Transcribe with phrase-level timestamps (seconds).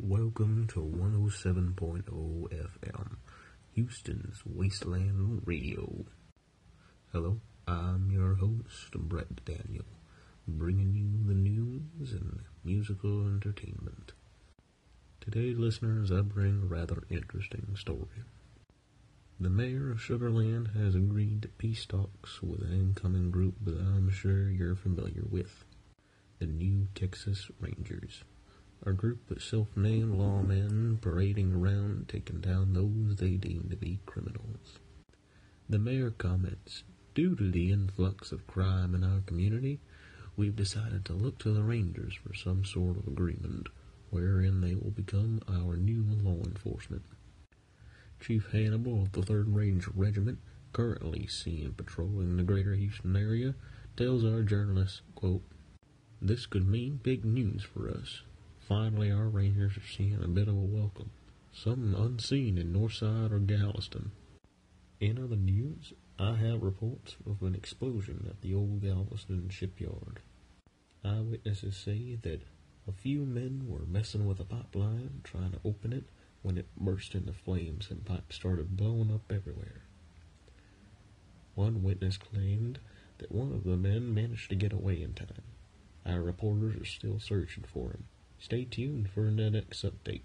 [0.00, 3.16] Welcome to 107.0 FM,
[3.72, 6.04] Houston's Wasteland Radio.
[7.12, 9.86] Hello, I'm your host, Brett Daniel,
[10.46, 14.12] bringing you the news and musical entertainment.
[15.20, 18.22] Today, listeners, I bring a rather interesting story.
[19.40, 24.10] The mayor of Sugarland has agreed to peace talks with an incoming group that I'm
[24.10, 25.64] sure you're familiar with
[26.38, 28.22] the New Texas Rangers
[28.84, 34.78] a group of self-named lawmen parading around taking down those they deem to be criminals.
[35.68, 36.84] The mayor comments,
[37.18, 39.80] Due to the influx of crime in our community,
[40.36, 43.68] we've decided to look to the Rangers for some sort of agreement
[44.10, 47.02] wherein they will become our new law enforcement.
[48.20, 50.38] Chief Hannibal of the 3rd Ranger Regiment,
[50.72, 53.56] currently seen patrolling the greater Houston area,
[53.96, 55.42] tells our journalist, quote,
[56.22, 58.22] This could mean big news for us.
[58.68, 61.10] Finally, our Rangers are seeing a bit of a welcome,
[61.54, 64.12] something unseen in Northside or Galveston.
[65.00, 70.20] In other news, I have reports of an explosion at the old Galveston shipyard.
[71.02, 72.42] Eyewitnesses say that
[72.86, 76.04] a few men were messing with a pipeline, trying to open it,
[76.42, 79.80] when it burst into flames and pipes started blowing up everywhere.
[81.54, 82.80] One witness claimed
[83.16, 85.54] that one of the men managed to get away in time.
[86.04, 88.04] Our reporters are still searching for him.
[88.38, 90.22] Stay tuned for the next update.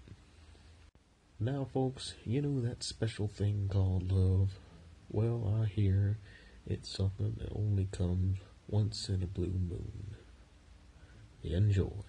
[1.40, 4.58] Now, folks, you know that special thing called love?
[5.10, 6.18] Well, I hear
[6.66, 10.16] it's something that only comes once in a blue moon.
[11.42, 12.04] Enjoy.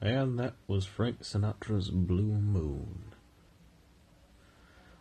[0.00, 3.14] And that was Frank Sinatra's Blue Moon.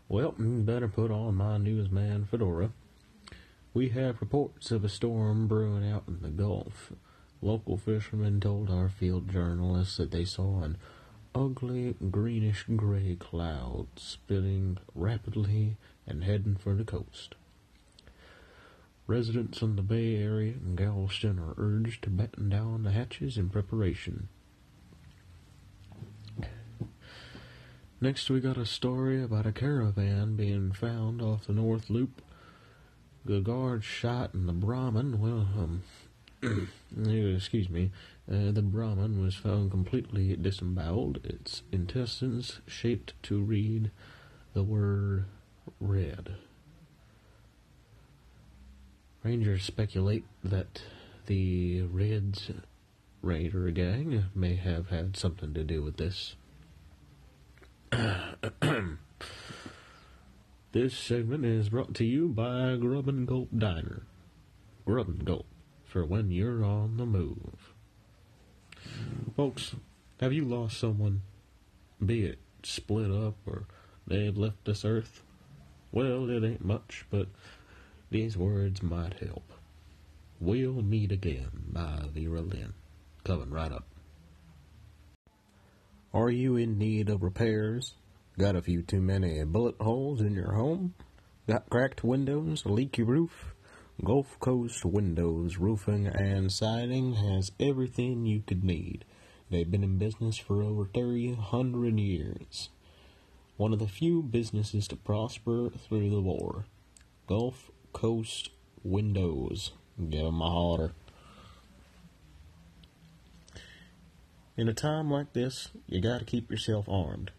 [0.08, 2.72] Well, better put on my newsman fedora.
[3.74, 6.94] We have reports of a storm brewing out in the Gulf.
[7.44, 10.78] Local fishermen told our field journalists that they saw an
[11.36, 15.76] ugly greenish gray cloud spinning rapidly
[16.08, 17.36] and heading for the coast.
[19.08, 23.50] Residents in the Bay Area and Galveston are urged to batten down the hatches in
[23.50, 24.30] preparation.
[28.00, 32.22] Next, we got a story about a caravan being found off the North Loop.
[33.26, 35.84] The guard shot in the Brahman, well, um,
[36.98, 37.92] excuse me,
[38.32, 43.92] uh, the Brahman was found completely disemboweled, its intestines shaped to read
[44.54, 45.26] the word
[45.80, 46.36] red.
[49.24, 50.82] Rangers speculate that
[51.28, 52.52] the Reds
[53.22, 56.36] Raider gang may have had something to do with this.
[60.74, 64.04] this segment is brought to you by Grub and Gulp Diner.
[64.86, 65.46] Grub and Gulp
[65.94, 67.72] for when you're on the move.
[69.38, 69.76] Folks,
[70.20, 71.22] have you lost someone,
[72.04, 73.68] be it split up or
[74.08, 75.22] they've left this earth?
[75.92, 77.28] Well, it ain't much, but
[78.10, 79.54] these words might help.
[80.40, 82.74] We'll meet again by Vera Lynn.
[83.24, 83.86] Coming right up.
[86.12, 87.94] Are you in need of repairs?
[88.40, 90.96] Got a few too many bullet holes in your home?
[91.48, 93.53] Got cracked windows, a leaky roof?
[94.02, 99.06] Gulf Coast Windows Roofing and Siding has everything you could need.
[99.50, 102.70] They've been in business for over 300 years.
[103.56, 106.66] One of the few businesses to prosper through the war.
[107.28, 108.50] Gulf Coast
[108.84, 109.72] Windows.
[110.10, 110.94] Give 'em a holler.
[114.58, 117.32] In a time like this, you gotta keep yourself armed.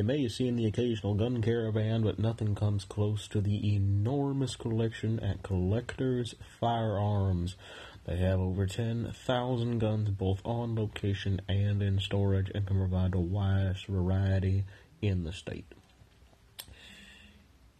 [0.00, 4.56] You may have seen the occasional gun caravan, but nothing comes close to the enormous
[4.56, 7.54] collection at Collectors Firearms.
[8.06, 13.20] They have over 10,000 guns both on location and in storage and can provide the
[13.20, 14.64] widest variety
[15.02, 15.66] in the state.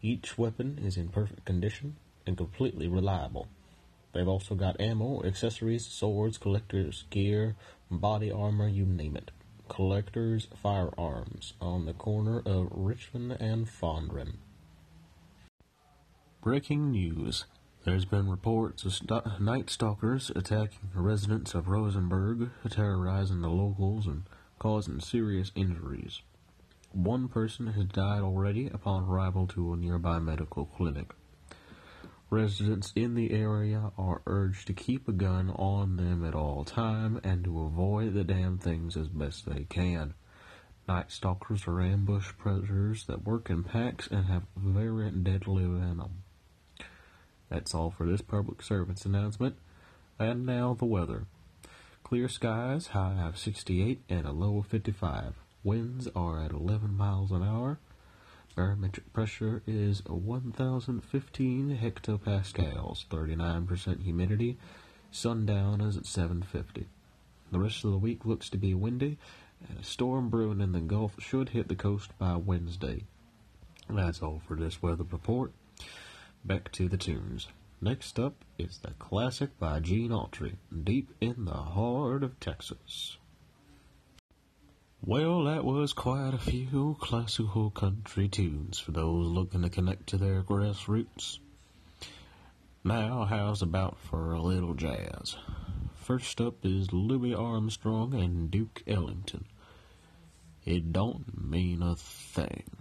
[0.03, 3.49] Each weapon is in perfect condition and completely reliable.
[4.13, 7.57] They've also got ammo, accessories, swords, collector's gear,
[7.91, 9.31] body armor, you name it.
[9.71, 14.39] Collectors Firearms on the corner of Richmond and Fondren.
[16.43, 17.45] Breaking news.
[17.85, 24.09] There's been reports of st- night stalkers attacking the residents of Rosenberg, terrorizing the locals
[24.09, 24.25] and
[24.59, 26.21] causing serious injuries.
[26.91, 31.13] One person has died already upon arrival to a nearby medical clinic.
[32.31, 37.21] Residents in the area are urged to keep a gun on them at all time
[37.25, 40.15] and to avoid the damn things as best they can.
[40.87, 46.23] Night stalkers are ambush predators that work in packs and have very deadly venom.
[47.49, 49.57] That's all for this public service announcement.
[50.17, 51.25] And now the weather.
[52.05, 55.35] Clear skies, high of 68 and a low of 55.
[55.65, 57.81] Winds are at 11 miles an hour.
[58.57, 64.59] Barometric pressure is 1015 hectopascals, 39% humidity.
[65.11, 66.89] Sundown is at 750.
[67.53, 69.19] The rest of the week looks to be windy,
[69.69, 73.05] and a storm brewing in the Gulf should hit the coast by Wednesday.
[73.89, 75.53] That's all for this weather report.
[76.45, 77.49] Back to the tunes.
[77.81, 83.17] Next up is the classic by Gene Autry, Deep in the Heart of Texas.
[85.03, 90.19] Well, that was quite a few classical country tunes for those looking to connect to
[90.19, 91.39] their grassroots.
[92.85, 95.37] Now, how's about for a little jazz?
[95.95, 99.47] First up is Louis Armstrong and Duke Ellington.
[100.67, 102.80] It don't mean a thing.